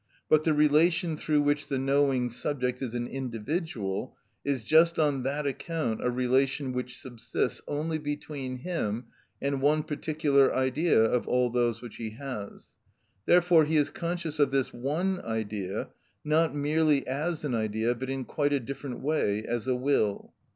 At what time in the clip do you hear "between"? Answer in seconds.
7.99-8.57